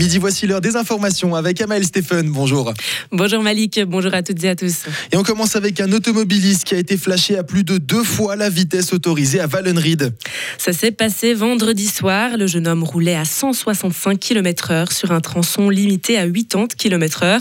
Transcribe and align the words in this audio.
Midi, 0.00 0.16
voici 0.16 0.46
l'heure 0.46 0.62
des 0.62 0.76
informations 0.76 1.34
avec 1.34 1.60
Amael 1.60 1.84
Stéphane. 1.84 2.30
Bonjour. 2.30 2.72
Bonjour 3.12 3.42
Malik, 3.42 3.78
bonjour 3.86 4.14
à 4.14 4.22
toutes 4.22 4.42
et 4.44 4.48
à 4.48 4.56
tous. 4.56 4.84
Et 5.12 5.18
on 5.18 5.22
commence 5.22 5.56
avec 5.56 5.78
un 5.78 5.92
automobiliste 5.92 6.64
qui 6.64 6.74
a 6.74 6.78
été 6.78 6.96
flashé 6.96 7.36
à 7.36 7.42
plus 7.42 7.64
de 7.64 7.76
deux 7.76 8.02
fois 8.02 8.34
la 8.34 8.48
vitesse 8.48 8.94
autorisée 8.94 9.40
à 9.40 9.46
Wallenried. 9.46 10.14
Ça 10.56 10.72
s'est 10.72 10.90
passé 10.90 11.34
vendredi 11.34 11.86
soir. 11.86 12.38
Le 12.38 12.46
jeune 12.46 12.66
homme 12.66 12.82
roulait 12.82 13.14
à 13.14 13.26
165 13.26 14.18
km/h 14.18 14.90
sur 14.90 15.12
un 15.12 15.20
tronçon 15.20 15.68
limité 15.68 16.16
à 16.16 16.26
80 16.26 16.68
km/h. 16.78 17.40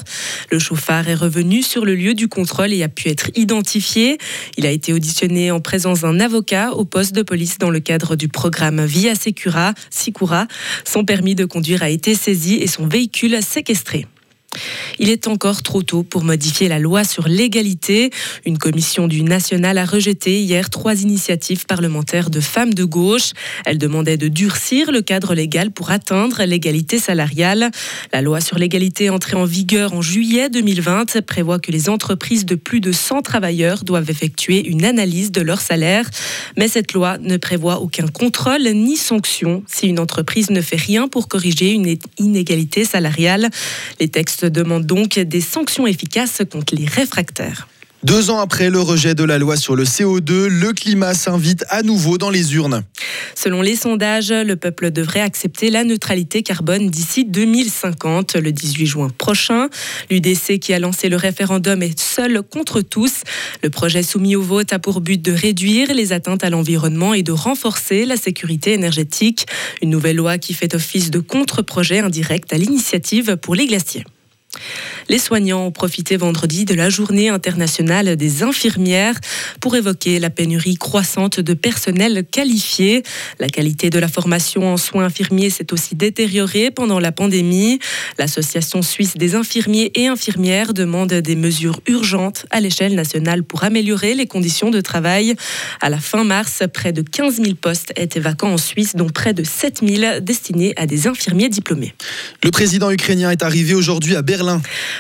Le 0.52 0.60
chauffard 0.60 1.08
est 1.08 1.16
revenu 1.16 1.64
sur 1.64 1.86
le 1.86 1.96
lieu 1.96 2.14
du 2.14 2.28
contrôle 2.28 2.74
et 2.74 2.84
a 2.84 2.90
pu 2.90 3.08
être 3.08 3.30
identifié. 3.36 4.18
Il 4.58 4.66
a 4.66 4.72
été 4.72 4.92
auditionné 4.92 5.50
en 5.52 5.62
présence 5.62 6.02
d'un 6.02 6.20
avocat 6.20 6.74
au 6.74 6.84
poste 6.84 7.16
de 7.16 7.22
police 7.22 7.58
dans 7.58 7.70
le 7.70 7.80
cadre 7.80 8.18
du 8.18 8.28
programme 8.28 8.84
Via 8.84 9.16
Secura, 9.16 9.74
Sicura. 9.90 10.46
Son 10.84 11.06
permis 11.06 11.36
de 11.36 11.46
conduire 11.46 11.84
a 11.84 11.90
été 11.90 12.16
saisi 12.16 12.49
et 12.56 12.68
son 12.68 12.88
véhicule 12.88 13.42
séquestré. 13.42 14.06
Il 14.98 15.10
est 15.10 15.28
encore 15.28 15.64
trop 15.64 15.84
tôt 15.84 16.04
pour 16.04 16.24
modifier 16.24 16.68
la 16.68 16.80
loi 16.80 17.04
sur 17.04 17.28
l'égalité. 17.28 18.10
Une 18.46 18.58
commission 18.58 19.08
du 19.08 19.24
national 19.24 19.78
a 19.78 19.86
rejeté 19.86 20.42
hier 20.42 20.70
trois 20.70 21.02
initiatives 21.02 21.66
parlementaires 21.66 22.30
de 22.30 22.40
femmes 22.40 22.74
de 22.74 22.84
gauche. 22.84 23.32
Elles 23.66 23.78
demandaient 23.78 24.18
de 24.18 24.28
durcir 24.28 24.92
le 24.92 25.02
cadre 25.02 25.36
légal 25.36 25.72
pour 25.72 25.92
atteindre 25.92 26.44
l'égalité 26.44 27.00
salariale. 27.00 27.72
La 28.12 28.22
loi 28.22 28.42
sur 28.42 28.58
l'égalité 28.58 29.10
entrée 29.10 29.36
en 29.36 29.46
vigueur 29.46 29.94
en 29.94 30.02
juillet 30.02 30.50
2020 30.50 31.22
prévoit 31.22 31.60
que 31.60 31.72
les 31.72 31.90
entreprises 31.90 32.46
de 32.46 32.56
plus 32.56 32.82
de 32.82 32.92
100 32.92 33.22
travailleurs 33.22 33.84
doivent 33.84 34.10
effectuer 34.10 34.68
une 34.68 34.84
analyse 34.84 35.32
de 35.32 35.42
leur 35.42 35.62
salaire. 35.62 36.10
Mais 36.58 36.68
cette 36.68 36.94
loi 36.94 37.18
ne 37.20 37.38
prévoit 37.38 37.80
aucun 37.80 38.08
contrôle 38.08 38.64
ni 38.64 38.98
sanction 38.98 39.64
si 39.68 39.88
une 39.88 40.00
entreprise 40.00 40.50
ne 40.50 40.62
fait 40.62 40.76
rien 40.76 41.08
pour 41.08 41.28
corriger 41.28 41.72
une 41.72 41.98
inégalité 42.18 42.84
salariale. 42.84 43.50
Les 44.00 44.08
textes 44.08 44.39
demandent 44.46 44.86
donc 44.86 45.20
des 45.20 45.42
sanctions 45.42 45.88
efficaces 45.88 46.42
contre 46.50 46.76
les 46.76 46.86
réfractaires. 46.86 47.68
Deux 48.04 48.30
ans 48.30 48.40
après 48.40 48.70
le 48.70 48.80
rejet 48.80 49.14
de 49.14 49.26
la 49.26 49.38
loi 49.38 49.58
sur 49.58 49.76
le 49.76 49.84
CO2, 49.84 50.48
le 50.48 50.72
climat 50.72 51.14
s'invite 51.14 51.66
à 51.68 51.84
nouveau 51.84 52.18
dans 52.18 52.30
les 52.30 52.56
urnes. 52.56 52.84
Selon 53.36 53.62
les 53.62 53.76
sondages, 53.76 54.32
le 54.32 54.56
peuple 54.56 54.92
devrait 54.92 55.20
accepter 55.20 55.70
la 55.70 55.84
neutralité 55.84 56.42
carbone 56.42 56.90
d'ici 56.90 57.26
2050, 57.26 58.38
le 58.38 58.54
18 58.54 58.86
juin 58.86 59.10
prochain. 59.18 59.68
L'UDC 60.10 60.60
qui 60.60 60.74
a 60.74 60.80
lancé 60.80 61.10
le 61.10 61.18
référendum 61.18 61.84
est 61.84 62.00
seul 62.00 62.42
contre 62.42 62.80
tous. 62.80 63.24
Le 63.64 63.70
projet 63.70 64.02
soumis 64.02 64.38
au 64.38 64.42
vote 64.44 64.72
a 64.72 64.80
pour 64.80 65.02
but 65.02 65.22
de 65.22 65.34
réduire 65.34 65.94
les 65.94 66.14
atteintes 66.14 66.46
à 66.46 66.50
l'environnement 66.50 67.14
et 67.14 67.22
de 67.22 67.34
renforcer 67.34 68.06
la 68.06 68.16
sécurité 68.16 68.72
énergétique. 68.72 69.46
Une 69.82 69.90
nouvelle 69.90 70.16
loi 70.16 70.38
qui 70.38 70.54
fait 70.54 70.74
office 70.74 71.12
de 71.12 71.20
contre-projet 71.20 72.00
indirect 72.00 72.54
à 72.54 72.58
l'initiative 72.58 73.36
pour 73.36 73.56
les 73.56 73.68
glaciers. 73.68 74.06
Les 75.10 75.20
soignants 75.20 75.66
ont 75.66 75.72
profité 75.72 76.18
vendredi 76.18 76.66
de 76.66 76.74
la 76.74 76.90
journée 76.90 77.30
internationale 77.30 78.16
des 78.16 78.44
infirmières 78.44 79.16
pour 79.60 79.76
évoquer 79.76 80.20
la 80.20 80.30
pénurie 80.30 80.76
croissante 80.76 81.40
de 81.40 81.54
personnel 81.54 82.24
qualifié. 82.30 83.04
La 83.40 83.50
qualité 83.50 83.90
de 83.90 84.00
la 84.00 84.08
formation 84.08 84.72
en 84.72 84.78
soins 84.78 85.06
infirmiers 85.06 85.50
s'est 85.50 85.74
aussi 85.74 85.96
détériorée 85.96 86.72
pendant 86.72 87.00
la 87.00 87.12
pandémie. 87.12 87.80
L'Association 88.18 88.82
suisse 88.82 89.18
des 89.18 89.36
infirmiers 89.36 89.92
et 89.96 90.08
infirmières 90.08 90.74
demande 90.74 91.14
des 91.14 91.36
mesures 91.36 91.82
urgentes 91.88 92.46
à 92.50 92.60
l'échelle 92.60 92.96
nationale 92.96 93.44
pour 93.44 93.64
améliorer 93.64 94.14
les 94.14 94.28
conditions 94.28 94.70
de 94.70 94.82
travail. 94.82 95.36
À 95.82 95.90
la 95.90 96.00
fin 96.00 96.24
mars, 96.24 96.64
près 96.74 96.94
de 96.94 97.02
15 97.02 97.42
000 97.42 97.56
postes 97.56 97.94
étaient 97.96 98.20
vacants 98.20 98.54
en 98.54 98.58
Suisse, 98.58 98.96
dont 98.96 99.10
près 99.10 99.34
de 99.34 99.44
7 99.44 99.82
000 99.86 100.20
destinés 100.22 100.74
à 100.78 100.86
des 100.86 101.08
infirmiers 101.08 101.50
diplômés. 101.50 101.94
Le 102.44 102.52
président 102.52 102.92
ukrainien 102.92 103.32
est 103.32 103.44
arrivé 103.44 103.74
aujourd'hui 103.74 104.16
à 104.16 104.22
Berlin 104.22 104.49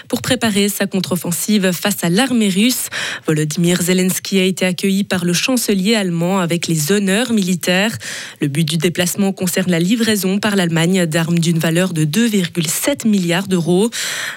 pour 0.07 0.21
préparer 0.21 0.69
sa 0.69 0.87
contre-offensive 0.87 1.71
face 1.71 2.03
à 2.03 2.09
l'armée 2.09 2.49
russe. 2.49 2.87
Volodymyr 3.25 3.81
Zelensky 3.81 4.39
a 4.39 4.43
été 4.43 4.65
accueilli 4.65 5.03
par 5.03 5.25
le 5.25 5.33
chancelier 5.33 5.95
allemand 5.95 6.39
avec 6.39 6.67
les 6.67 6.91
honneurs 6.91 7.33
militaires. 7.33 7.97
Le 8.41 8.47
but 8.47 8.63
du 8.63 8.77
déplacement 8.77 9.33
concerne 9.33 9.71
la 9.71 9.79
livraison 9.79 10.39
par 10.39 10.55
l'Allemagne 10.55 11.05
d'armes 11.05 11.39
d'une 11.39 11.59
valeur 11.59 11.93
de 11.93 12.05
2,7 12.05 13.07
milliards 13.07 13.47
d'euros. 13.47 13.89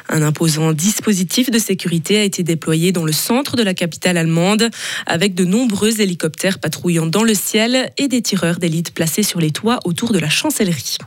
Un 0.08 0.22
imposant 0.22 0.72
dispositif 0.72 1.50
de 1.50 1.58
sécurité 1.58 2.18
a 2.18 2.24
été 2.24 2.42
déployé 2.42 2.92
dans 2.92 3.04
le 3.04 3.12
centre 3.12 3.56
de 3.56 3.62
la 3.62 3.74
capitale 3.74 4.16
allemande 4.16 4.70
avec 5.06 5.34
de 5.34 5.44
nombreux 5.44 6.00
hélicoptères 6.00 6.58
patrouillant 6.58 7.06
dans 7.06 7.24
le 7.24 7.34
ciel 7.34 7.90
et 7.98 8.08
des 8.08 8.22
tireurs 8.22 8.58
d'élite 8.58 8.92
placés 8.94 9.22
sur 9.22 9.40
les 9.40 9.50
toits 9.50 9.80
autour 9.84 10.12
de 10.12 10.18
la 10.18 10.28
chancellerie. 10.28 10.98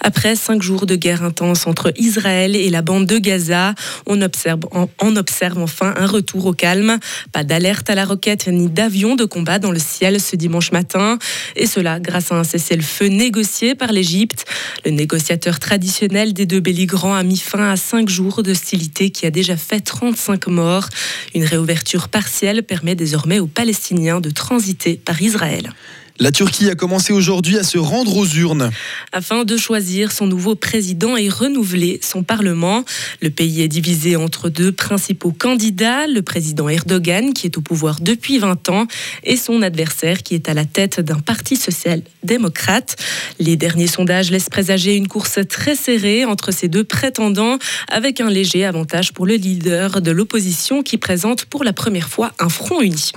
Après 0.00 0.36
cinq 0.36 0.62
jours 0.62 0.86
de 0.86 0.96
guerre 0.96 1.22
intense 1.22 1.66
entre 1.66 1.92
Israël 1.96 2.54
et 2.54 2.70
la 2.70 2.82
bande 2.82 3.06
de 3.06 3.18
Gaza, 3.18 3.74
on 4.06 4.22
observe, 4.22 5.58
enfin 5.58 5.94
un 5.96 6.06
retour 6.06 6.46
au 6.46 6.52
calme. 6.52 6.98
Pas 7.32 7.44
d'alerte 7.44 7.90
à 7.90 7.94
la 7.94 8.04
roquette 8.04 8.48
ni 8.48 8.68
d'avion 8.68 9.16
de 9.16 9.24
combat 9.24 9.58
dans 9.58 9.70
le 9.70 9.78
ciel 9.78 10.20
ce 10.20 10.36
dimanche 10.36 10.72
matin. 10.72 11.18
Et 11.56 11.66
cela 11.66 12.00
grâce 12.00 12.32
à 12.32 12.36
un 12.36 12.44
cessez-le-feu 12.44 13.06
négocié 13.06 13.74
par 13.74 13.92
l'Égypte. 13.92 14.44
Le 14.84 14.90
négociateur 14.90 15.58
traditionnel 15.58 16.32
des 16.32 16.46
deux 16.46 16.60
belligrants 16.60 17.14
a 17.14 17.22
mis 17.22 17.38
fin 17.38 17.70
à 17.70 17.76
cinq 17.76 18.08
jours 18.08 18.42
d'hostilité 18.42 19.10
qui 19.10 19.26
a 19.26 19.30
déjà 19.30 19.56
fait 19.56 19.80
35 19.80 20.46
morts. 20.48 20.88
Une 21.34 21.44
réouverture 21.44 22.08
partielle 22.08 22.62
permet 22.62 22.94
désormais 22.94 23.38
aux 23.38 23.46
Palestiniens 23.46 24.20
de 24.20 24.30
transiter 24.30 25.00
par 25.04 25.20
Israël. 25.20 25.72
La 26.18 26.32
Turquie 26.32 26.70
a 26.70 26.74
commencé 26.74 27.12
aujourd'hui 27.12 27.58
à 27.58 27.62
se 27.62 27.76
rendre 27.76 28.16
aux 28.16 28.26
urnes. 28.26 28.70
Afin 29.12 29.44
de 29.44 29.56
choisir 29.58 30.12
son 30.12 30.26
nouveau 30.26 30.54
président 30.54 31.14
et 31.14 31.28
renouveler 31.28 32.00
son 32.02 32.22
Parlement, 32.22 32.84
le 33.20 33.28
pays 33.28 33.60
est 33.60 33.68
divisé 33.68 34.16
entre 34.16 34.48
deux 34.48 34.72
principaux 34.72 35.32
candidats, 35.32 36.06
le 36.06 36.22
président 36.22 36.70
Erdogan, 36.70 37.34
qui 37.34 37.46
est 37.46 37.58
au 37.58 37.60
pouvoir 37.60 38.00
depuis 38.00 38.38
20 38.38 38.70
ans, 38.70 38.86
et 39.24 39.36
son 39.36 39.60
adversaire, 39.60 40.22
qui 40.22 40.34
est 40.34 40.48
à 40.48 40.54
la 40.54 40.64
tête 40.64 41.00
d'un 41.00 41.18
parti 41.18 41.54
social-démocrate. 41.56 42.96
Les 43.38 43.56
derniers 43.56 43.86
sondages 43.86 44.30
laissent 44.30 44.48
présager 44.48 44.96
une 44.96 45.08
course 45.08 45.40
très 45.46 45.76
serrée 45.76 46.24
entre 46.24 46.50
ces 46.50 46.68
deux 46.68 46.84
prétendants, 46.84 47.58
avec 47.88 48.22
un 48.22 48.30
léger 48.30 48.64
avantage 48.64 49.12
pour 49.12 49.26
le 49.26 49.34
leader 49.34 50.00
de 50.00 50.10
l'opposition 50.12 50.82
qui 50.82 50.96
présente 50.96 51.44
pour 51.44 51.62
la 51.62 51.74
première 51.74 52.08
fois 52.08 52.32
un 52.38 52.48
front 52.48 52.80
uni. 52.80 53.12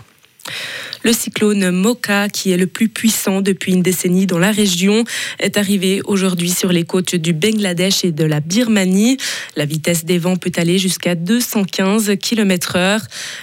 Le 1.04 1.14
cyclone 1.14 1.72
Moka, 1.72 2.28
qui 2.28 2.52
est 2.52 2.58
le 2.58 2.68
plus 2.68 2.90
puissant 2.90 3.42
depuis 3.42 3.72
une 3.72 3.82
décennie 3.82 4.26
dans 4.26 4.40
la 4.40 4.52
région, 4.52 5.06
est 5.40 5.56
arrivé 5.58 6.02
aujourd'hui 6.04 6.50
sur 6.50 6.74
les 6.74 6.84
côtes 6.84 7.16
du 7.16 7.32
Bangladesh 7.32 8.04
et 8.04 8.12
de 8.12 8.26
la 8.26 8.42
Birmanie. 8.42 9.18
La 9.56 9.66
vitesse 9.66 10.04
des 10.04 10.18
vents 10.18 10.36
peut 10.36 10.52
aller 10.58 10.78
jusqu'à 10.78 11.16
215 11.16 12.12
km/h. 12.22 13.02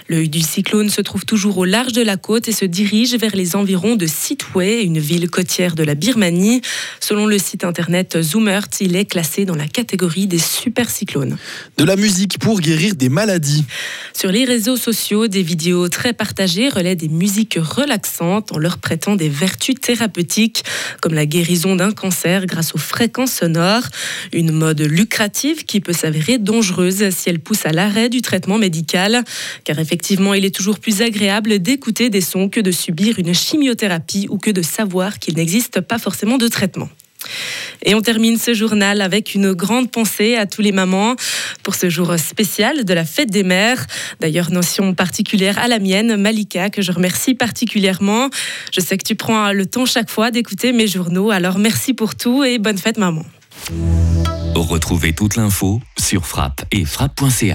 L'œil 0.09 0.29
du 0.29 0.41
cyclone 0.41 0.91
se 0.91 1.01
trouve 1.01 1.25
toujours 1.25 1.57
au 1.57 1.65
large 1.65 1.93
de 1.93 2.03
la 2.03 2.17
côte 2.17 2.49
et 2.49 2.53
se 2.53 2.67
dirige 2.67 3.15
vers 3.15 3.35
les 3.35 3.57
environs 3.57 3.97
de 3.97 4.07
Sitwe, 4.07 4.83
une 4.83 4.99
ville 4.99 5.31
côtière 5.31 5.75
de 5.75 5.83
la 5.83 5.95
Birmanie. 5.95 6.61
Selon 7.01 7.27
le 7.27 7.39
site 7.39 7.65
internet 7.65 8.21
Zoomert, 8.21 8.69
il 8.81 8.97
est 8.97 9.07
classé 9.07 9.45
dans 9.45 9.57
la 9.57 9.67
catégorie 9.67 10.27
des 10.27 10.39
supercyclones. 10.39 11.39
De 11.79 11.85
la 11.85 11.97
musique 11.97 12.39
pour 12.39 12.61
guérir 12.61 12.95
des 12.97 13.09
maladies. 13.09 13.65
Sur 14.13 14.31
les 14.31 14.45
réseaux 14.45 14.77
sociaux, 14.77 15.27
des 15.27 15.43
vidéos 15.43 15.89
très 15.89 16.13
partagées 16.13 16.69
relaient 16.69 16.96
des 16.97 17.09
musiques 17.09 17.59
relaxantes 17.61 18.53
en 18.53 18.59
leur 18.59 18.79
prêtant 18.79 19.17
des 19.17 19.29
vertus 19.29 19.77
thérapeutiques 19.81 20.65
comme 21.01 21.15
la 21.15 21.27
guérison 21.27 21.77
d'un 21.77 21.93
cancer 21.93 22.47
grâce 22.47 22.75
aux 22.75 22.79
fréquences 22.79 23.33
sonores. 23.33 23.85
Une 24.33 24.53
mode 24.53 24.81
lucrative 24.81 25.65
qui 25.65 25.81
peut 25.81 25.93
s'avérer 25.93 26.39
dangereuse 26.39 27.11
si 27.11 27.29
elle 27.29 27.41
pousse 27.41 27.67
à 27.67 27.73
l'arrêt 27.73 28.09
du 28.09 28.23
traitement 28.23 28.59
médical. 28.59 29.23
Car 29.65 29.79
effectivement, 29.79 30.35
il 30.35 30.45
est 30.45 30.55
toujours 30.55 30.79
plus 30.79 31.03
agréable 31.03 31.59
d'écouter 31.59 32.11
des 32.11 32.21
sons 32.21 32.49
que 32.49 32.61
de 32.61 32.71
subir 32.71 33.19
une 33.19 33.35
chimiothérapie 33.35 34.27
ou 34.31 34.39
que 34.39 34.51
de 34.51 34.63
savoir 34.63 35.19
qu'il 35.19 35.37
n'existe 35.37 35.81
pas 35.81 35.99
forcément 35.99 36.39
de 36.39 36.49
traitement. 36.49 36.89
Et 37.83 37.95
on 37.95 38.01
termine 38.01 38.39
ce 38.39 38.55
journal 38.55 39.01
avec 39.01 39.35
une 39.35 39.53
grande 39.53 39.91
pensée 39.91 40.37
à 40.37 40.47
tous 40.47 40.63
les 40.63 40.73
mamans 40.73 41.17
pour 41.67 41.75
ce 41.75 41.91
jour 41.91 42.17
spécial 42.17 42.85
de 42.85 42.95
la 42.95 43.05
fête 43.05 43.29
des 43.29 43.43
mères. 43.43 43.89
D'ailleurs, 44.21 44.53
notion 44.53 44.95
particulière 44.95 45.59
à 45.59 45.67
la 45.67 45.81
mienne, 45.81 46.15
Malika, 46.15 46.71
que 46.71 46.81
je 46.81 46.93
remercie 46.93 47.35
particulièrement. 47.35 48.31
Je 48.73 48.81
sais 48.81 48.97
que 48.97 49.03
tu 49.03 49.17
prends 49.17 49.51
le 49.51 49.67
temps 49.67 49.85
chaque 49.85 50.09
fois 50.09 50.31
d'écouter 50.31 50.73
mes 50.73 50.87
journaux, 50.87 51.33
alors 51.33 51.59
merci 51.59 51.93
pour 51.93 52.15
tout 52.15 52.45
et 52.45 52.61
bonne 52.61 52.79
fête 52.79 52.99
maman. 52.99 53.27
Retrouvez 54.55 55.13
toute 55.13 55.35
l'info 55.35 55.81
sur 55.99 56.25
frappe 56.25 56.65
et 56.71 56.85
frappe.ch. 56.85 57.53